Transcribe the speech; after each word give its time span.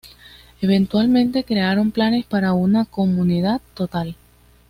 Eventualmente 0.61 1.43
crearon 1.43 1.91
planes 1.91 2.25
para 2.25 2.53
una 2.53 2.85
"comunidad 2.85 3.61
total". 3.75 4.15